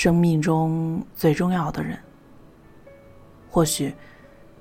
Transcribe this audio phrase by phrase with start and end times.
[0.00, 1.98] 生命中最重要的人。
[3.50, 3.94] 或许，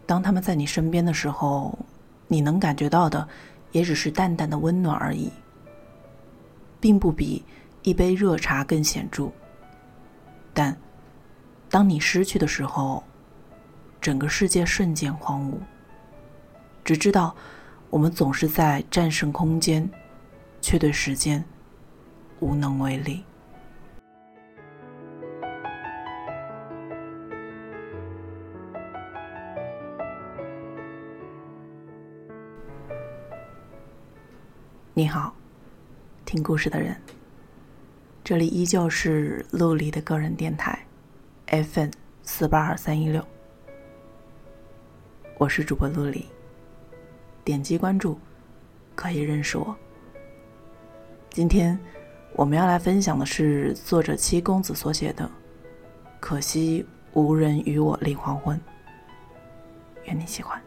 [0.05, 1.79] 当他们在你身边的时候，
[2.27, 3.25] 你能感觉到的
[3.71, 5.31] 也只是淡淡的温暖而已，
[6.81, 7.41] 并不比
[7.83, 9.31] 一杯热茶更显著。
[10.53, 10.77] 但，
[11.69, 13.01] 当你失去的时候，
[14.01, 15.53] 整个世界瞬间荒芜。
[16.83, 17.33] 只知道，
[17.89, 19.89] 我们总是在战胜空间，
[20.59, 21.41] 却对时间
[22.41, 23.23] 无能为力。
[34.99, 35.33] 你好，
[36.25, 36.93] 听故事的人。
[38.21, 40.77] 这里依旧是陆离的个人电台
[41.47, 41.89] ，FN
[42.21, 43.25] 四八二三一六。
[45.37, 46.25] 我是主播陆离。
[47.45, 48.19] 点击关注，
[48.93, 49.73] 可以认识我。
[51.29, 51.79] 今天
[52.33, 55.23] 我们要来分享的是作者七公子所写的
[56.19, 58.57] 《可惜无人与我立黄昏》。
[60.03, 60.61] 愿你喜欢。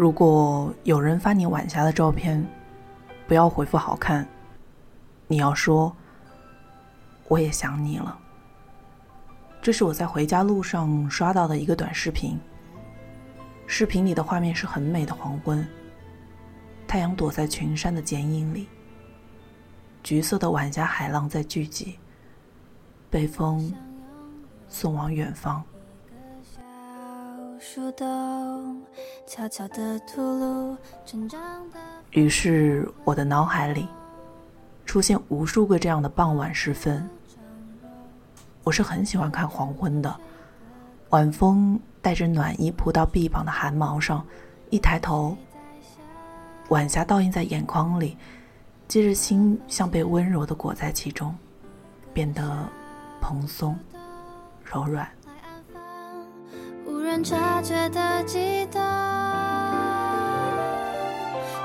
[0.00, 2.42] 如果有人发你晚霞的照片，
[3.28, 4.26] 不要回复好看，
[5.26, 5.94] 你要说
[7.28, 8.18] 我也想你了。
[9.60, 12.40] 这是我在回家路上刷到的一个短视频。
[13.66, 15.68] 视频里的画面是很美的黄昏，
[16.88, 18.68] 太阳躲在群山的剪影里，
[20.02, 21.98] 橘色的晚霞海浪在聚集，
[23.10, 23.70] 被风
[24.66, 25.62] 送往远方。
[27.62, 28.82] 树洞，
[29.26, 31.38] 悄悄的吐露成长
[31.70, 31.78] 的。
[32.12, 33.86] 于是，我的脑海里
[34.86, 37.06] 出现无数个这样的傍晚时分。
[38.64, 40.16] 我是很喜欢看黄昏的，
[41.10, 44.24] 晚风带着暖意扑到臂膀的汗毛上，
[44.70, 45.36] 一抬头，
[46.70, 48.16] 晚霞倒映在眼眶里，
[48.88, 51.36] 接着心像被温柔的裹在其中，
[52.14, 52.66] 变得
[53.20, 53.78] 蓬松、
[54.64, 55.06] 柔软。
[57.02, 58.80] 人察觉的悸动，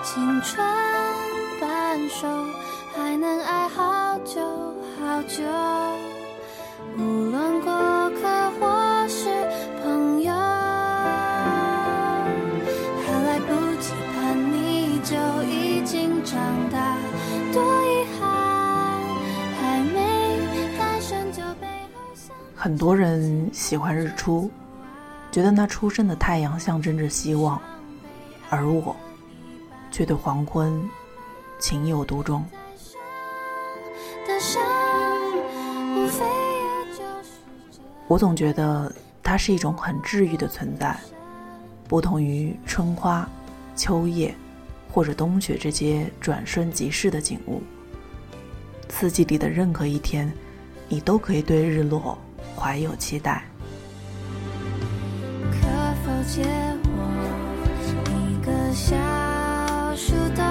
[0.04, 0.66] 青春
[1.60, 2.28] 半熟，
[2.96, 4.42] 还能爱好久
[5.00, 5.44] 好久。
[6.98, 7.72] 无论过
[8.12, 9.30] 客或是
[9.84, 10.34] 朋友，
[13.06, 16.40] 还来不及叛逆就已经长
[16.72, 16.98] 大，
[17.54, 18.24] 多遗憾，
[19.62, 19.98] 还没
[20.78, 22.36] 诞生就被偶像。
[22.56, 24.50] 很多人喜欢日出。
[25.36, 27.62] 觉得那初升的太阳象征着希望，
[28.50, 28.96] 而我
[29.92, 30.82] 却对黄昏
[31.60, 32.42] 情有独钟。
[38.08, 38.90] 我总觉得
[39.22, 40.98] 它是一种很治愈的存在，
[41.86, 43.28] 不同于春花、
[43.76, 44.34] 秋叶
[44.90, 47.62] 或者冬雪这些转瞬即逝的景物。
[48.88, 50.32] 四季里的任何一天，
[50.88, 52.18] 你都可以对日落
[52.56, 53.44] 怀有期待。
[56.28, 56.42] 借
[56.84, 58.96] 我一个小
[59.96, 60.44] 树洞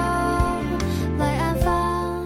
[1.17, 2.25] 来安放。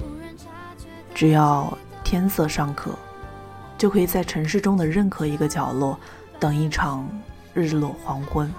[0.00, 0.44] 无人察
[0.78, 2.92] 觉只要天色尚可，
[3.78, 5.98] 就可以在城市中的任何一个角落
[6.38, 7.08] 等一场
[7.54, 8.52] 日落黄昏。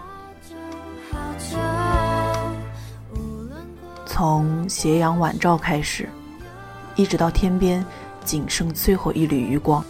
[4.05, 6.09] 从斜阳晚照开始，
[6.95, 7.85] 一直到天边
[8.23, 9.83] 仅剩最后一缕余光。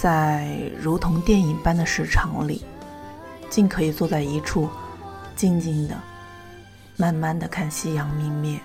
[0.00, 2.64] 在如同电影般的市场里，
[3.50, 4.68] 竟可以坐在一处，
[5.34, 5.96] 静静的、
[6.96, 8.60] 慢慢的看夕阳明灭。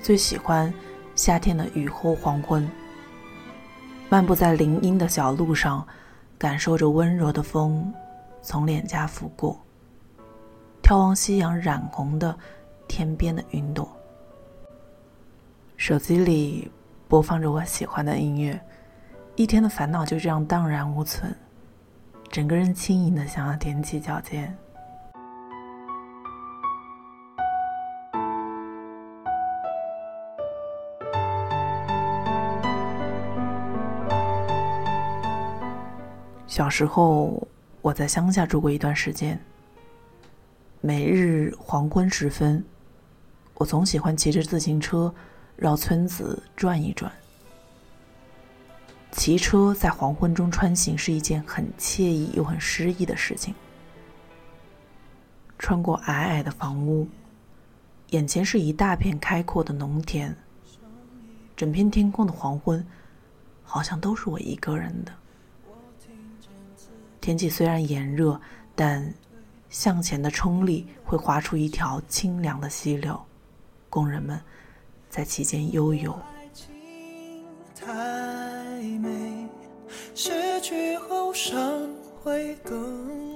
[0.00, 0.72] 最喜欢
[1.16, 2.70] 夏天的雨后黄昏，
[4.08, 5.84] 漫步在林荫的小路上，
[6.38, 7.92] 感受着温柔的风
[8.40, 9.60] 从脸颊拂过，
[10.80, 12.38] 眺望夕阳染红的
[12.86, 13.90] 天边的云朵。
[15.76, 16.70] 手机里
[17.08, 18.56] 播放着我喜欢的音乐。
[19.40, 21.34] 一天的烦恼就这样荡然无存，
[22.30, 24.54] 整个人轻盈的想要踮起脚尖。
[36.46, 37.48] 小时候，
[37.80, 39.40] 我在乡下住过一段时间。
[40.82, 42.62] 每日黄昏时分，
[43.54, 45.10] 我总喜欢骑着自行车
[45.56, 47.10] 绕村子转一转。
[49.12, 53.54] 骑车在黄昏中穿行是一件很惬意又很诗意的事情。
[55.58, 57.06] 穿过矮矮的房屋，
[58.10, 60.34] 眼前是一大片开阔的农田，
[61.54, 62.84] 整片天空的黄昏，
[63.62, 65.12] 好像都是我一个人的。
[67.20, 68.40] 天气虽然炎热，
[68.74, 69.12] 但
[69.68, 73.20] 向前的冲力会划出一条清凉的溪流，
[73.90, 74.40] 工人们
[75.10, 76.18] 在其间悠游。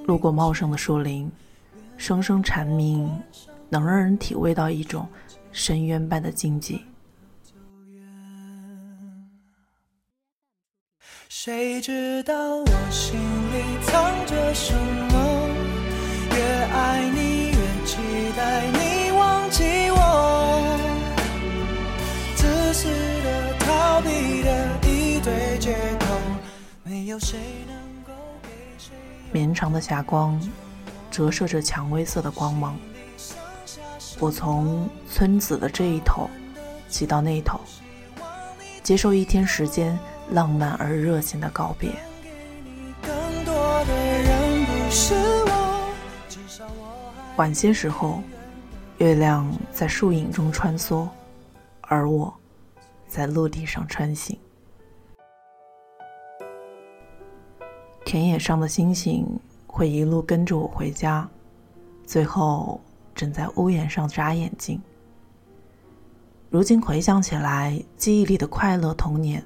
[0.06, 1.30] 路过茂盛的树林，
[1.96, 3.10] 声声蝉鸣
[3.68, 5.08] 能让人体味到一种
[5.50, 6.80] 深渊般的静寂。
[11.28, 15.48] 谁知道我心里藏着什么？
[16.30, 17.56] 越爱你，越
[17.86, 17.96] 期
[18.36, 20.78] 待你忘记我。
[22.36, 25.04] 自私的、逃避的一。
[29.32, 30.40] 绵长的霞光
[31.10, 32.76] 折射着蔷薇色的光芒。
[34.18, 36.28] 我从村子的这一头
[36.88, 37.60] 骑到那头，
[38.82, 39.98] 接受一天时间。
[40.30, 41.90] 浪漫而热情的告别。
[47.36, 48.22] 晚些时候，
[48.96, 51.06] 月亮在树影中穿梭，
[51.82, 52.34] 而我
[53.06, 54.38] 在陆地上穿行。
[58.04, 59.26] 田野上的星星
[59.66, 61.28] 会一路跟着我回家，
[62.06, 62.80] 最后
[63.14, 64.80] 枕在屋檐上眨眼睛。
[66.50, 69.44] 如今回想起来，记忆里的快乐童年。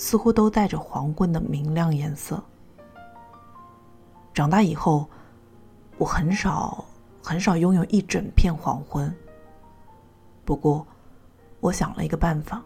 [0.00, 2.40] 似乎都带着黄昏的明亮颜色。
[4.32, 5.10] 长大以后，
[5.96, 6.84] 我很少
[7.20, 9.12] 很少拥有一整片黄昏。
[10.44, 10.86] 不过，
[11.58, 12.62] 我想了一个办法，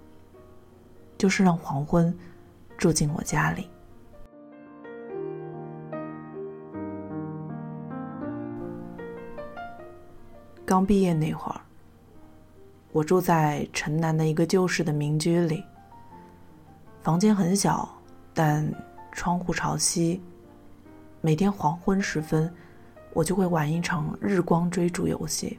[1.16, 2.14] 就是让黄昏
[2.76, 3.70] 住进我家里。
[10.64, 11.60] 刚毕业那会儿，
[12.92, 15.62] 我住在城南的一个旧式的民居里。
[17.02, 17.88] 房间很小，
[18.32, 18.72] 但
[19.10, 20.22] 窗户朝西。
[21.20, 22.52] 每天黄昏时分，
[23.12, 25.58] 我就会玩一场日光追逐游戏。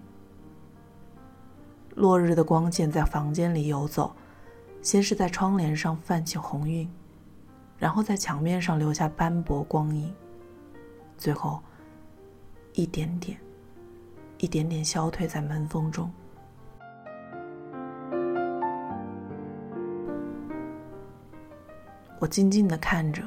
[1.96, 4.16] 落日的光线在房间里游走，
[4.82, 6.90] 先是在窗帘上泛起红晕，
[7.78, 10.14] 然后在墙面上留下斑驳光影，
[11.18, 11.62] 最后
[12.74, 13.38] 一点点、
[14.38, 16.12] 一点点消退在门缝中。
[22.20, 23.22] 我静静的看着，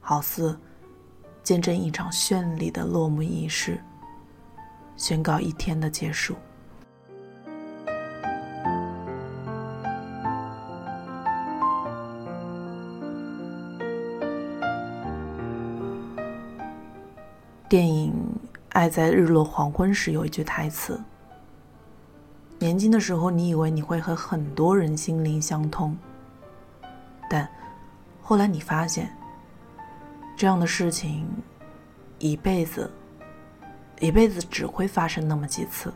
[0.00, 0.56] 好似
[1.42, 3.80] 见证一场绚丽的落幕仪式，
[4.96, 6.36] 宣告一天的结束。
[17.68, 18.12] 电影
[18.72, 20.98] 《爱在日落黄昏时》有一句台词
[22.58, 25.94] ：“年轻的时候，你以为你会和很多人心灵相通，
[27.28, 27.46] 但……”
[28.22, 29.14] 后来你发现，
[30.34, 31.28] 这样的事情，
[32.18, 32.90] 一辈子，
[34.00, 35.92] 一辈子只会发生那么几次。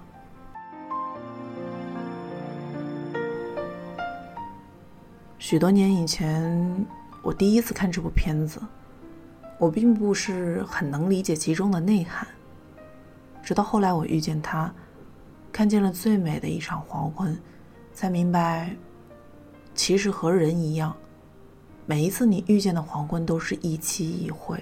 [5.38, 6.86] 许多年以前，
[7.22, 8.60] 我第一次看这部片子，
[9.58, 12.28] 我并不是很能理解其中的内涵。
[13.46, 14.74] 直到后来我遇见他，
[15.52, 17.40] 看见了最美的一场黄昏，
[17.92, 18.74] 才明白，
[19.72, 20.92] 其实和人一样。
[21.86, 24.60] 每一次你遇见的黄昏，都是一期一会。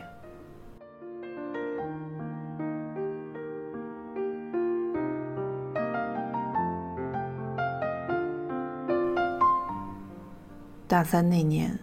[10.87, 11.79] 大三那年，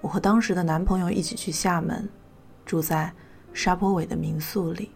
[0.00, 2.08] 我和当时的男朋友一起去厦门，
[2.64, 3.12] 住在
[3.52, 4.90] 沙坡尾的民宿里。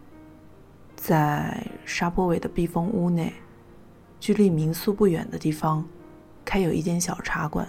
[1.07, 3.33] 在沙坡尾的避风屋内，
[4.19, 5.87] 距离民宿不远的地方，
[6.45, 7.65] 开有一间小茶馆，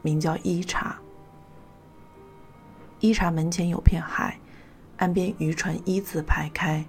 [0.00, 0.98] 名叫一茶。
[3.00, 4.40] 一茶门前有片海，
[4.96, 6.82] 岸边渔船一字排开，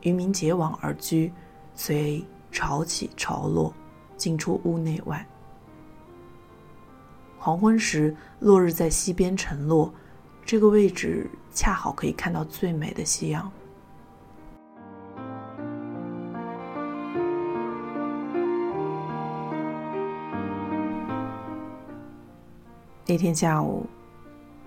[0.00, 1.30] 渔民结网而居，
[1.74, 3.74] 随潮起潮落，
[4.16, 5.26] 进出屋内外。
[7.36, 9.92] 黄昏时，落日在西边沉落，
[10.42, 13.52] 这个位置恰好可以看到最美的夕阳。
[23.06, 23.86] 那天下午。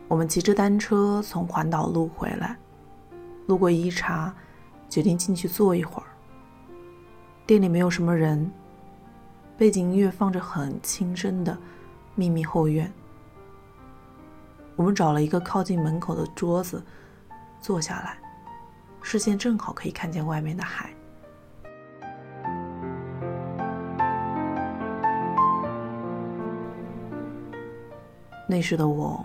[0.07, 2.57] 我们骑着单车从环岛路回来，
[3.45, 4.33] 路过一茶，
[4.89, 6.07] 决定进去坐一会儿。
[7.45, 8.49] 店里没有什么人，
[9.55, 11.55] 背景音乐放着很轻声的
[12.15, 12.91] 秘密后院。
[14.75, 16.83] 我们找了一个靠近门口的桌子
[17.61, 18.17] 坐下来，
[19.03, 20.91] 视线正好可以看见外面的海。
[28.51, 29.23] 那时的我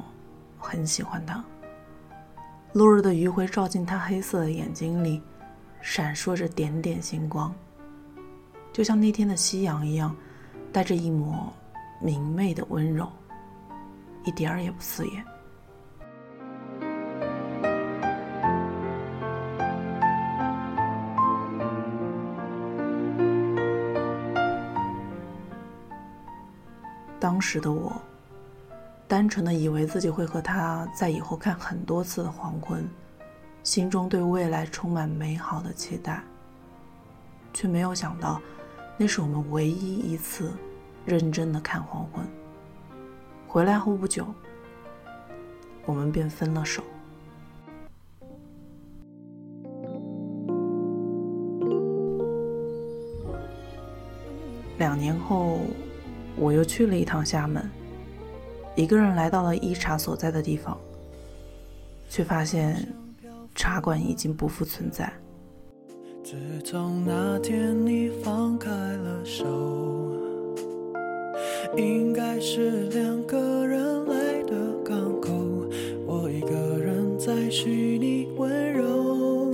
[0.58, 1.42] 很喜欢他，
[2.74, 5.22] 落日的余晖照进他黑色的眼睛里，
[5.80, 7.50] 闪烁着点点星光，
[8.70, 10.14] 就像那天的夕阳一样，
[10.70, 11.50] 带着一抹
[12.02, 13.10] 明媚的温柔，
[14.24, 15.24] 一点儿也不刺眼。
[27.18, 27.90] 当时的我，
[29.14, 32.84] 单纯的以为自己会和他在以后看很多次的黄昏，
[33.62, 36.20] 心中对未来充满美好的期待。
[37.52, 38.42] 却没有想到，
[38.96, 40.50] 那是我们唯一一次
[41.06, 42.26] 认真的看黄昏。
[43.46, 44.26] 回来后不久，
[45.86, 46.82] 我们便分了手。
[54.76, 55.60] 两年后。
[56.36, 57.70] 我又去了一趟厦门，
[58.76, 60.76] 一个人来到了一茶所在的地方，
[62.08, 62.86] 却发现
[63.54, 65.12] 茶馆已经不复存在。
[66.24, 69.44] 自从那天你放开了手，
[71.76, 74.54] 应该是两个人来的
[74.84, 75.30] 港口，
[76.06, 79.52] 我一个人在虚拟温柔，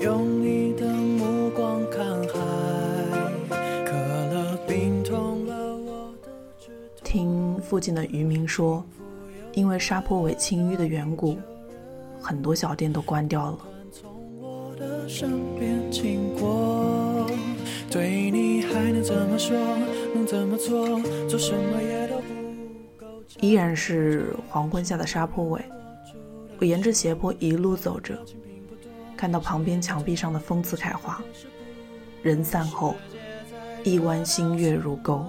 [0.00, 0.35] 用
[7.76, 8.82] 附近的渔民说，
[9.52, 11.36] 因为沙坡尾清淤的缘故，
[12.18, 13.58] 很多小店都关掉了。
[23.42, 25.62] 依然是黄昏下的沙坡尾，
[26.58, 28.18] 我沿着斜坡一路走着，
[29.18, 31.22] 看到旁边墙壁上的风姿凯花，
[32.22, 32.94] 人散后，
[33.84, 35.22] 一弯新月如钩。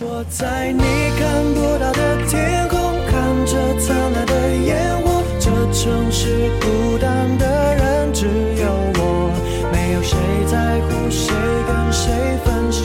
[0.00, 0.82] 我在你
[1.18, 2.78] 看不到的天空，
[3.10, 4.32] 看着灿烂的
[4.64, 5.22] 烟火。
[5.38, 8.66] 这城市孤单的人只有
[8.98, 9.30] 我，
[9.72, 10.16] 没有谁
[10.50, 11.34] 在乎谁
[11.66, 12.12] 跟谁
[12.44, 12.82] 分手。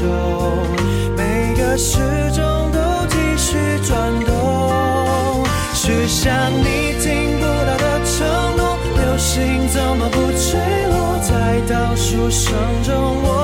[1.17, 1.97] 每个时
[2.33, 2.77] 钟都
[3.09, 4.29] 继续转动，
[5.73, 8.77] 许下你听不到的承诺。
[8.95, 10.59] 流星怎么不坠
[10.89, 10.99] 落？
[11.21, 11.29] 在
[11.69, 12.91] 倒数声中，
[13.23, 13.40] 我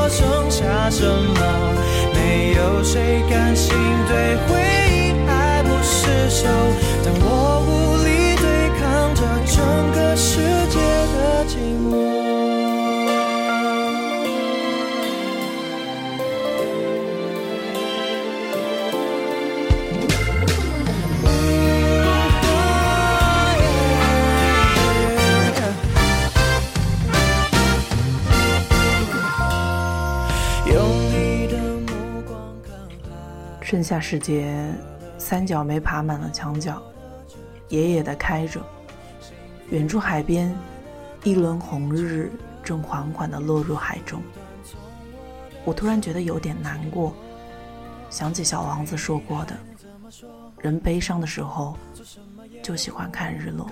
[3.37, 3.77] 感情
[4.07, 6.47] 对回忆爱不释手，
[33.87, 34.53] 夏时节，
[35.17, 36.83] 三角梅爬满了墙角，
[37.69, 38.61] 野野的开着。
[39.69, 40.53] 远处海边，
[41.23, 42.29] 一轮红日
[42.61, 44.21] 正缓缓地落入海中。
[45.63, 47.15] 我突然觉得有点难过，
[48.09, 49.55] 想起小王子说过的：
[50.59, 51.77] 人悲伤的时候
[52.61, 53.71] 就喜欢看日落。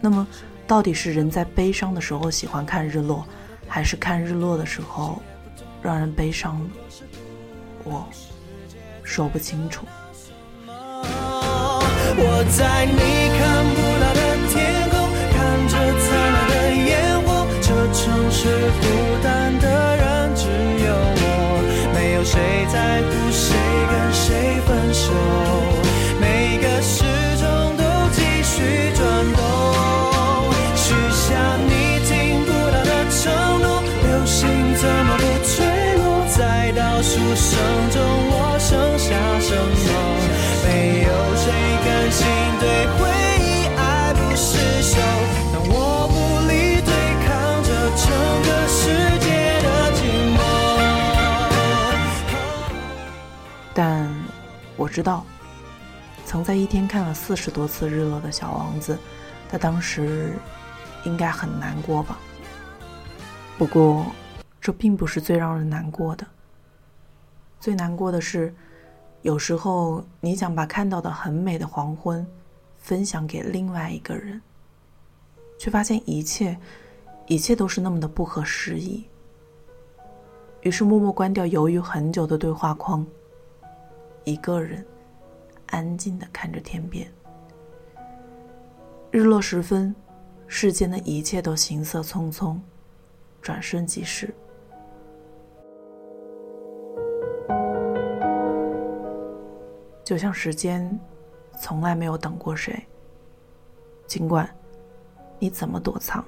[0.00, 0.26] 那么，
[0.66, 3.24] 到底是人在悲伤的时候喜欢看日落，
[3.68, 5.22] 还是看日落的时候
[5.80, 6.70] 让人悲伤呢？
[7.84, 8.04] 我。
[9.04, 9.86] 说不清楚。
[10.66, 12.98] 我在你
[13.38, 14.20] 看不到的
[14.50, 14.54] 天
[14.90, 14.94] 空，
[15.30, 15.36] 看
[15.68, 16.90] 着灿烂的烟
[17.22, 17.46] 火。
[17.60, 18.48] 这城市
[18.80, 18.82] 孤
[19.22, 19.64] 单的
[19.96, 20.42] 人只
[20.84, 21.22] 有我，
[21.94, 22.34] 没有谁
[22.72, 23.54] 在乎谁
[23.90, 25.04] 跟谁分手。
[26.20, 27.04] 每个时
[27.38, 27.44] 钟
[27.76, 27.82] 都
[28.12, 29.02] 继续转
[29.36, 29.38] 动，
[30.74, 31.28] 许下
[31.60, 31.70] 你
[32.08, 32.10] 听
[32.46, 33.22] 不到的承
[33.60, 33.82] 诺。
[34.02, 35.54] 流星怎么不坠
[35.98, 36.04] 落？
[36.34, 37.54] 在倒数声
[37.90, 37.96] 中，
[53.74, 54.08] 但
[54.76, 55.24] 我知道，
[56.24, 58.96] 曾在一天看了四十多次日落的小王子，
[59.48, 60.32] 他当时
[61.04, 62.16] 应该很难过吧。
[63.58, 64.06] 不过，
[64.60, 66.24] 这并不是最让人难过的。
[67.60, 68.54] 最难过的是，
[69.22, 72.26] 有时候你想把看到的很美的黄昏
[72.78, 74.40] 分享给另外一个人，
[75.58, 76.56] 却发现一切，
[77.26, 79.04] 一切都是那么的不合时宜。
[80.62, 83.06] 于是默默关掉犹豫很久的对话框，
[84.24, 84.84] 一个人
[85.68, 87.06] 安静的看着天边。
[89.10, 89.94] 日落时分，
[90.46, 92.58] 世间的一切都行色匆匆，
[93.40, 94.34] 转瞬即逝。
[100.02, 100.98] 就像时间
[101.58, 102.86] 从来没有等过谁，
[104.06, 104.48] 尽管
[105.38, 106.24] 你怎么躲藏，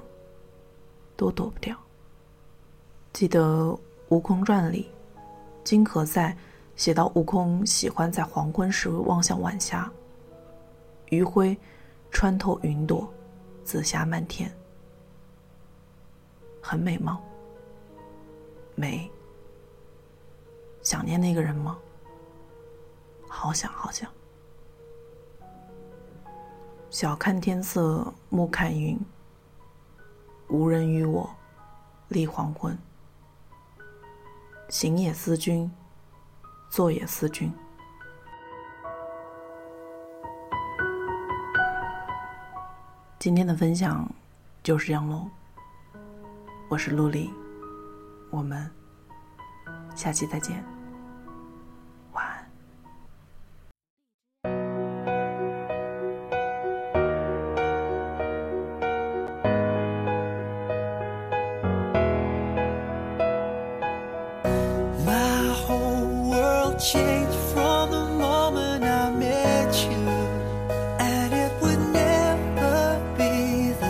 [1.15, 1.77] 都躲不掉。
[3.13, 3.65] 记得
[4.09, 4.89] 《悟空传》里，
[5.63, 6.35] 金河在
[6.77, 9.91] 写到悟空喜欢在黄昏时望向晚霞，
[11.09, 11.57] 余晖
[12.11, 13.11] 穿透云朵，
[13.63, 14.49] 紫霞漫天，
[16.61, 17.19] 很美吗？
[18.75, 19.09] 美。
[20.83, 21.77] 想念那个人吗？
[23.27, 24.09] 好想好想，
[26.91, 28.97] 晓看天色，暮看云。
[30.47, 31.29] 无人与我
[32.07, 32.77] 立黄昏。
[34.69, 35.69] 行也思君，
[36.77, 37.51] 坐也思君。
[43.17, 44.07] 今天的分享
[44.61, 45.27] 就是这样喽。
[46.69, 47.33] 我是陆离，
[48.29, 48.69] 我们
[49.95, 50.76] 下期再见。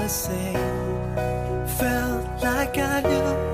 [0.08, 0.54] the.
[1.78, 3.47] Felt like I knew.